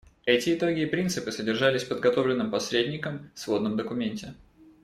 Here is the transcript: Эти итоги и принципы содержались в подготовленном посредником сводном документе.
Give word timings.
Эти 0.25 0.55
итоги 0.55 0.79
и 0.81 0.87
принципы 0.87 1.31
содержались 1.31 1.83
в 1.83 1.89
подготовленном 1.89 2.49
посредником 2.49 3.29
сводном 3.35 3.77
документе. 3.77 4.33